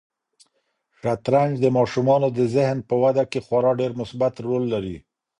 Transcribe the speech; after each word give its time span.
شطرنج 1.01 1.53
د 1.61 1.65
ماشومانو 1.77 2.27
د 2.37 2.39
ذهن 2.55 2.77
په 2.89 2.95
وده 3.03 3.23
کې 3.31 3.39
خورا 3.45 3.71
ډېر 3.81 3.91
مثبت 4.01 4.33
رول 4.47 4.63
لري. 4.73 4.97